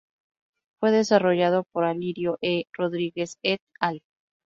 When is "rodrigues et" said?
2.73-3.61